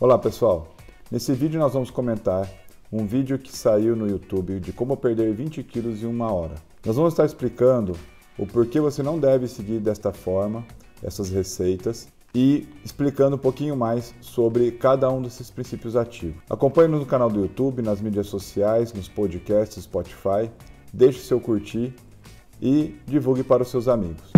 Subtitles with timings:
[0.00, 0.66] Olá pessoal,
[1.10, 2.50] nesse vídeo nós vamos comentar
[2.90, 6.54] um vídeo que saiu no YouTube de como perder 20 quilos em uma hora.
[6.86, 7.94] Nós vamos estar explicando
[8.38, 10.64] o porquê você não deve seguir desta forma
[11.02, 16.42] essas receitas e explicando um pouquinho mais sobre cada um desses princípios ativos.
[16.48, 20.50] Acompanhe-nos no canal do YouTube, nas mídias sociais, nos podcasts, Spotify,
[20.94, 21.94] deixe seu curtir
[22.58, 24.30] e divulgue para os seus amigos.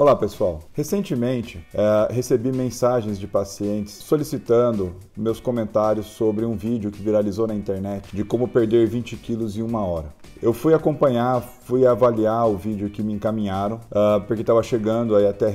[0.00, 7.02] Olá pessoal, recentemente é, recebi mensagens de pacientes solicitando meus comentários sobre um vídeo que
[7.02, 10.06] viralizou na internet de como perder 20 quilos em uma hora.
[10.40, 15.26] Eu fui acompanhar, fui avaliar o vídeo que me encaminharam, uh, porque estava chegando aí
[15.26, 15.52] até,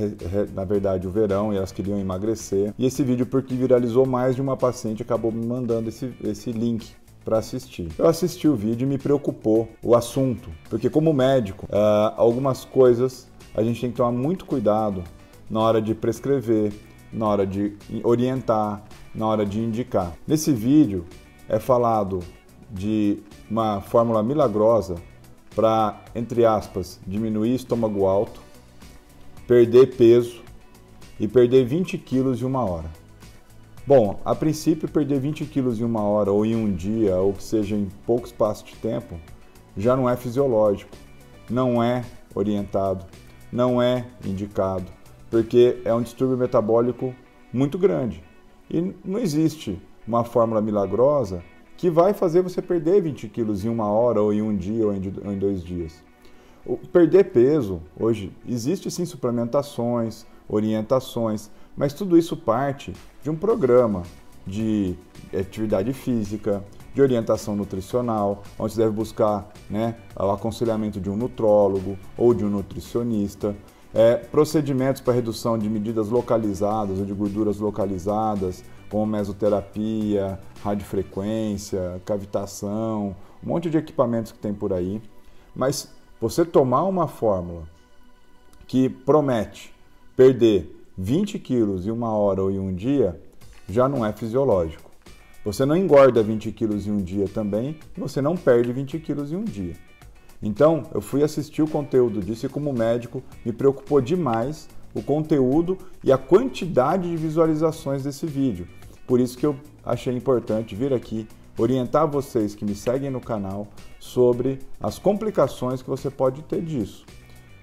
[0.54, 2.72] na verdade, o verão e elas queriam emagrecer.
[2.78, 6.94] E esse vídeo, porque viralizou mais de uma paciente, acabou me mandando esse, esse link
[7.26, 7.90] para assistir.
[7.98, 13.28] Eu assisti o vídeo e me preocupou o assunto, porque como médico, uh, algumas coisas
[13.56, 15.04] a gente tem que tomar muito cuidado
[15.50, 16.74] na hora de prescrever,
[17.12, 20.14] na hora de orientar, na hora de indicar.
[20.28, 21.06] Nesse vídeo
[21.48, 22.20] é falado
[22.70, 24.96] de uma fórmula milagrosa
[25.56, 28.42] para, entre aspas, diminuir estômago alto,
[29.48, 30.44] perder peso
[31.20, 32.92] e perder 20 quilos em uma hora.
[33.88, 37.44] Bom, a princípio, perder 20 quilos em uma hora ou em um dia, ou que
[37.44, 39.16] seja em pouco espaço de tempo,
[39.78, 40.92] já não é fisiológico,
[41.50, 43.06] não é orientado,
[43.52, 44.86] não é indicado,
[45.30, 47.14] porque é um distúrbio metabólico
[47.52, 48.24] muito grande.
[48.70, 51.44] E não existe uma fórmula milagrosa
[51.78, 54.94] que vai fazer você perder 20 quilos em uma hora, ou em um dia, ou
[54.94, 56.04] em dois dias.
[56.66, 64.04] O perder peso, hoje, existe sim suplementações, orientações, mas tudo isso parte de um programa
[64.48, 64.96] de
[65.38, 66.64] atividade física,
[66.96, 72.46] de orientação nutricional, onde você deve buscar né, o aconselhamento de um nutrólogo ou de
[72.46, 73.54] um nutricionista,
[73.94, 83.14] é, procedimentos para redução de medidas localizadas ou de gorduras localizadas, como mesoterapia, radiofrequência, cavitação,
[83.44, 85.02] um monte de equipamentos que tem por aí.
[85.54, 87.64] Mas você tomar uma fórmula
[88.68, 89.74] que promete
[90.16, 93.20] perder 20 quilos em uma hora ou em um dia
[93.68, 94.85] já não é fisiológico.
[95.46, 99.36] Você não engorda 20 quilos em um dia também, você não perde 20 quilos em
[99.36, 99.76] um dia.
[100.42, 105.78] Então, eu fui assistir o conteúdo disso e, como médico, me preocupou demais o conteúdo
[106.04, 108.68] e a quantidade de visualizações desse vídeo.
[109.06, 109.56] Por isso que eu
[109.86, 111.28] achei importante vir aqui
[111.60, 113.68] orientar vocês que me seguem no canal
[114.00, 117.06] sobre as complicações que você pode ter disso.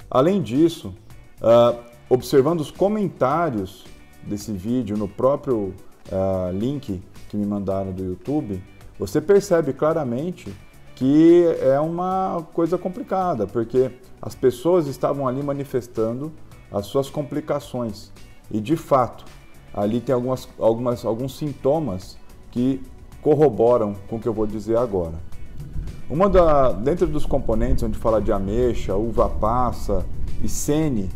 [0.08, 0.94] Além disso,
[1.40, 3.84] uh, observando os comentários
[4.22, 5.74] desse vídeo no próprio
[6.10, 8.62] uh, link que me mandaram do YouTube,
[8.98, 10.54] você percebe claramente
[10.94, 16.30] que é uma coisa complicada, porque as pessoas estavam ali manifestando
[16.70, 18.12] as suas complicações.
[18.50, 19.24] E de fato,
[19.72, 22.18] ali tem algumas, algumas, alguns sintomas
[22.50, 22.82] que
[23.22, 25.14] corroboram com o que eu vou dizer agora.
[26.10, 30.04] Uma da, dentro dos componentes onde fala de ameixa, uva passa
[30.42, 31.08] e sene,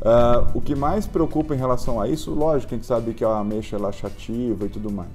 [0.00, 3.36] uh, o que mais preocupa em relação a isso, lógico, a gente sabe que a
[3.36, 5.10] ameixa é laxativa e tudo mais.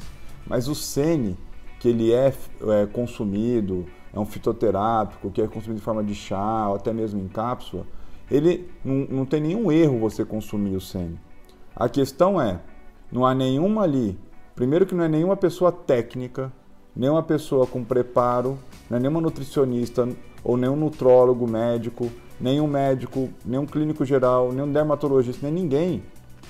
[0.45, 1.37] Mas o sene,
[1.79, 2.33] que ele é,
[2.81, 7.21] é consumido, é um fitoterápico, que é consumido de forma de chá ou até mesmo
[7.21, 7.85] em cápsula,
[8.29, 11.19] ele não, não tem nenhum erro você consumir o sene.
[11.75, 12.61] A questão é,
[13.11, 14.17] não há nenhuma ali,
[14.55, 16.51] primeiro que não é nenhuma pessoa técnica,
[16.95, 18.57] nenhuma pessoa com preparo,
[18.89, 20.07] não é nenhuma nutricionista
[20.43, 26.03] ou nenhum nutrólogo médico, nenhum médico, nenhum clínico geral, nenhum dermatologista, nem ninguém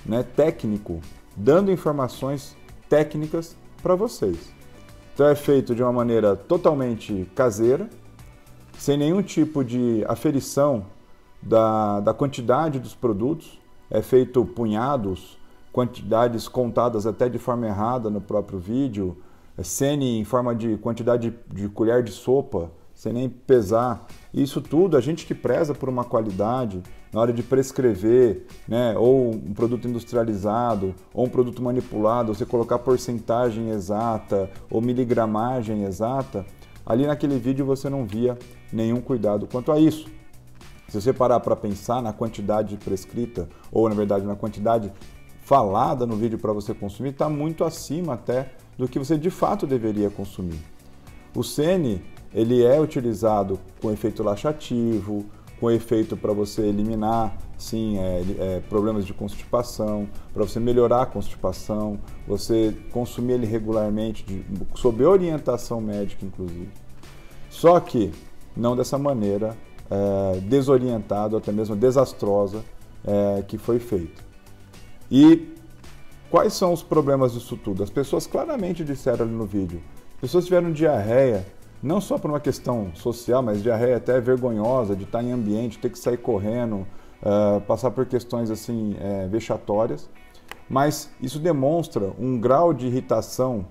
[0.06, 1.00] né, técnico
[1.36, 2.56] dando informações
[2.88, 4.52] técnicas para vocês.
[5.14, 7.88] Então é feito de uma maneira totalmente caseira,
[8.80, 10.88] sem nenhum tipo de aferição
[11.40, 13.62] da, da quantidade dos produtos.
[13.92, 15.38] É feito punhados,
[15.72, 19.16] quantidades contadas até de forma errada no próprio vídeo,
[19.56, 24.08] é cene em forma de quantidade de, de colher de sopa, sem nem pesar.
[24.34, 26.82] Isso tudo, a gente que preza por uma qualidade
[27.14, 32.80] na hora de prescrever, né, ou um produto industrializado, ou um produto manipulado, você colocar
[32.80, 36.46] porcentagem exata ou miligramagem exata,
[36.86, 38.38] ali naquele vídeo você não via
[38.72, 40.10] nenhum cuidado quanto a isso.
[40.88, 44.92] Se você parar para pensar na quantidade prescrita, ou na verdade na quantidade
[45.42, 49.66] falada no vídeo para você consumir, está muito acima até do que você de fato
[49.66, 50.60] deveria consumir.
[51.36, 52.02] O Sene
[52.36, 55.26] ele é utilizado com efeito laxativo,
[55.60, 61.06] com efeito para você eliminar sim, é, é, problemas de constipação, para você melhorar a
[61.06, 61.98] constipação,
[62.28, 64.46] você consumir ele regularmente, de,
[64.76, 66.70] sob orientação médica, inclusive.
[67.50, 68.12] Só que
[68.56, 69.56] não dessa maneira
[69.90, 72.64] é, desorientada, até mesmo desastrosa,
[73.06, 74.24] é, que foi feito.
[75.10, 75.54] E
[76.30, 77.84] quais são os problemas disso tudo?
[77.84, 79.82] As pessoas claramente disseram ali no vídeo.
[80.16, 81.46] As pessoas tiveram diarreia,
[81.82, 85.90] não só por uma questão social, mas diarreia até vergonhosa, de estar em ambiente, ter
[85.90, 86.88] que sair correndo,
[87.22, 90.10] uh, passar por questões assim é, vexatórias.
[90.70, 93.68] Mas isso demonstra um grau de irritação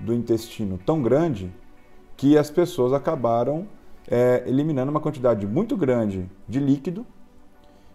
[0.00, 1.52] do intestino tão grande
[2.16, 3.66] que as pessoas acabaram
[4.10, 7.06] é, eliminando uma quantidade muito grande de líquido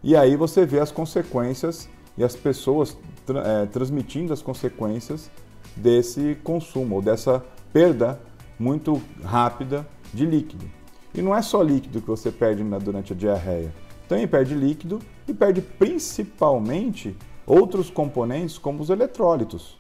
[0.04, 5.32] e aí você vê as consequências e as pessoas tra é, transmitindo as consequências
[5.76, 8.20] desse consumo ou dessa perda
[8.60, 10.66] muito rápida de líquido.
[11.14, 13.74] E não é só líquido que você perde durante a diarreia.
[14.08, 17.16] Também perde líquido e perde principalmente
[17.46, 19.78] outros componentes como os eletrólitos,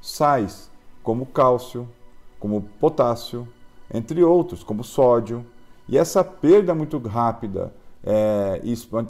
[0.00, 0.70] sais,
[1.02, 1.88] como cálcio,
[2.38, 3.48] como potássio,
[3.92, 5.44] entre outros, como sódio.
[5.88, 7.72] E essa perda muito rápida
[8.02, 8.60] é,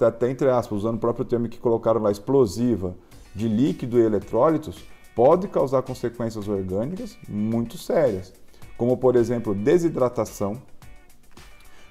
[0.06, 2.94] até entre aspas, usando o próprio termo que colocaram lá, explosiva,
[3.34, 4.84] de líquido e eletrólitos,
[5.14, 8.32] pode causar consequências orgânicas muito sérias,
[8.76, 10.60] como por exemplo desidratação,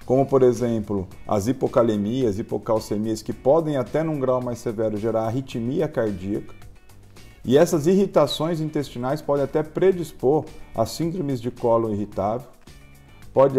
[0.06, 5.88] como por exemplo as hipocalemias, hipocalcemias, que podem até num grau mais severo gerar arritmia
[5.88, 6.54] cardíaca.
[7.46, 12.48] E essas irritações intestinais podem até predispor a síndromes de cólon irritável,
[13.34, 13.58] pode,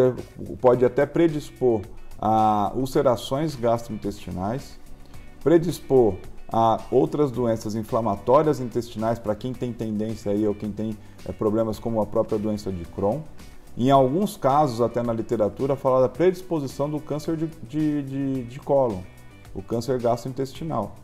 [0.61, 1.82] pode até predispor
[2.19, 4.79] a ulcerações gastrointestinais,
[5.43, 6.17] predispor
[6.52, 10.96] a outras doenças inflamatórias intestinais para quem tem tendência aí ou quem tem
[11.26, 13.20] é, problemas como a própria doença de Crohn.
[13.76, 18.61] Em alguns casos, até na literatura, fala da predisposição do câncer de, de, de, de
[18.61, 19.00] cólon,
[19.52, 20.94] o câncer gastrointestinal,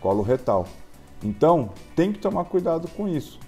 [0.00, 0.66] colo retal.
[1.22, 3.38] Então, tem que tomar cuidado com isso.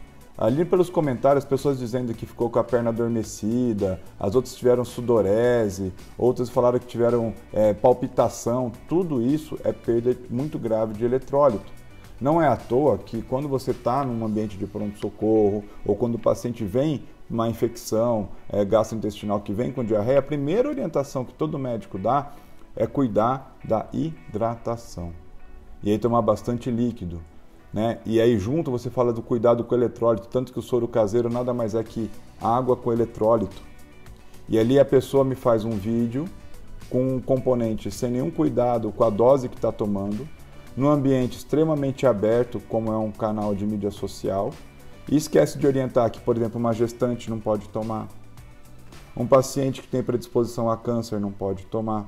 [0.43, 5.93] Ali pelos comentários, pessoas dizendo que ficou com a perna adormecida, as outras tiveram sudorese,
[6.19, 8.73] outras falaram que tiveram é, palpitação.
[8.89, 11.73] Tudo isso é perda muito grave de eletrólito.
[12.21, 16.19] Não é à toa que quando você está num ambiente de pronto-socorro ou quando o
[16.19, 21.57] paciente vem uma infecção é, gastrointestinal que vem com diarreia, a primeira orientação que todo
[21.57, 22.33] médico dá
[22.75, 25.13] é cuidar da hidratação.
[25.85, 27.23] E aí tomar bastante líquido,
[27.73, 27.99] né?
[28.05, 31.31] E aí junto você fala do cuidado com o eletrólito, tanto que o soro caseiro
[31.31, 32.11] nada mais é que
[32.41, 33.63] água com eletrólito.
[34.49, 36.27] E ali a pessoa me faz um vídeo
[36.91, 40.29] com um componente sem nenhum cuidado com a dose que está tomando,
[40.77, 44.53] num ambiente extremamente aberto, como é um canal de mídia social,
[45.11, 48.09] e esquece de orientar que, por exemplo, uma gestante não pode tomar,
[49.17, 52.07] um paciente que tem predisposição a câncer não pode tomar,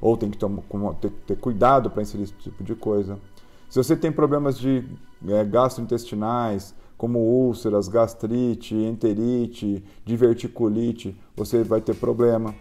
[0.00, 3.18] ou tem que ter, ter cuidado para inserir esse tipo de coisa.
[3.68, 4.84] Se você tem problemas de
[5.28, 12.54] é, gastrointestinais, como úlceras, gastrite, enterite, diverticulite, você vai ter problema.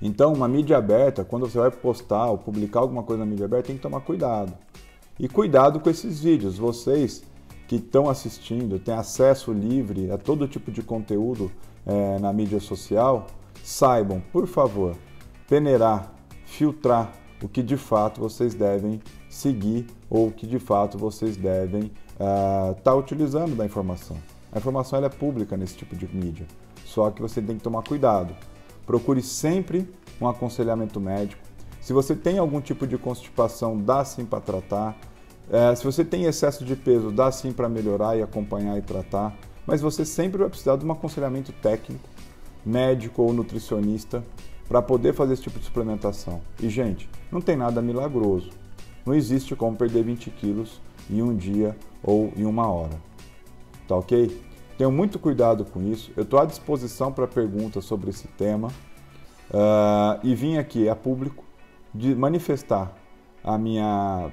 [0.00, 3.68] Então, uma mídia aberta, quando você vai postar ou publicar alguma coisa na mídia aberta,
[3.68, 4.52] tem que tomar cuidado.
[5.18, 6.56] E cuidado com esses vídeos.
[6.56, 7.24] Vocês
[7.66, 11.52] que estão assistindo, têm acesso livre a todo tipo de conteúdo
[11.84, 13.26] é, na mídia social,
[13.62, 14.96] saibam, por favor,
[15.46, 16.14] peneirar,
[16.46, 17.12] filtrar
[17.42, 22.72] o que de fato vocês devem seguir ou o que de fato vocês devem estar
[22.72, 24.16] uh, tá utilizando da informação.
[24.52, 26.46] A informação é pública nesse tipo de mídia,
[26.84, 28.34] só que você tem que tomar cuidado.
[28.86, 29.88] Procure sempre
[30.20, 31.42] um aconselhamento médico.
[31.80, 34.96] Se você tem algum tipo de constipação, dá sim para tratar.
[35.50, 39.36] É, se você tem excesso de peso, dá sim para melhorar e acompanhar e tratar.
[39.66, 42.08] Mas você sempre vai precisar de um aconselhamento técnico,
[42.64, 44.24] médico ou nutricionista
[44.66, 46.40] para poder fazer esse tipo de suplementação.
[46.60, 48.50] E, gente, não tem nada milagroso.
[49.04, 50.80] Não existe como perder 20 quilos
[51.10, 53.00] em um dia ou em uma hora.
[53.86, 54.42] Tá ok?
[54.76, 56.12] Tenham muito cuidado com isso.
[56.16, 61.44] Eu estou à disposição para perguntas sobre esse tema uh, e vim aqui a público
[61.94, 62.92] de manifestar
[63.42, 64.30] a minha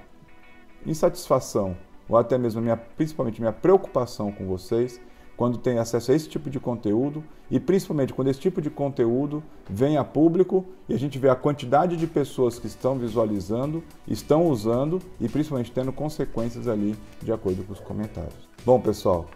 [0.85, 1.75] insatisfação
[2.07, 5.01] ou até mesmo minha, principalmente minha preocupação com vocês
[5.37, 9.43] quando tem acesso a esse tipo de conteúdo e principalmente quando esse tipo de conteúdo
[9.69, 14.47] vem a público e a gente vê a quantidade de pessoas que estão visualizando, estão
[14.47, 18.47] usando e principalmente tendo consequências ali de acordo com os comentários.
[18.65, 19.27] Bom, pessoal,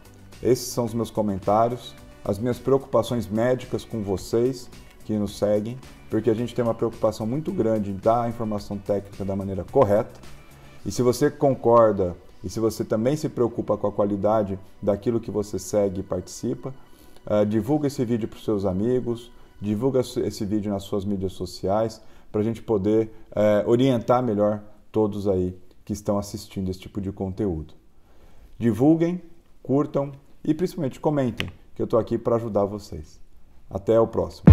[0.41, 4.70] esses são os meus comentários, as minhas preocupações médicas com vocês
[5.06, 5.77] que nos seguem,
[6.10, 9.63] porque a gente tem uma preocupação muito grande em dar a informação técnica da maneira
[9.63, 10.20] correta.
[10.86, 15.31] E se você concorda e se você também se preocupa com a qualidade daquilo que
[15.31, 16.74] você segue e participa,
[17.25, 19.31] uh, divulga esse vídeo para os seus amigos,
[19.62, 25.27] divulga esse vídeo nas suas mídias sociais, para a gente poder é, orientar melhor todos
[25.27, 27.74] aí que estão assistindo esse tipo de conteúdo.
[28.58, 29.22] Divulguem,
[29.63, 30.12] curtam
[30.43, 33.19] e principalmente comentem, que eu estou aqui para ajudar vocês.
[33.69, 34.46] Até o próximo.